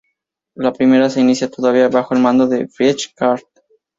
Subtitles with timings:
[0.55, 3.39] La primera se inicia todavía bajo el mando de Friedrich Carl.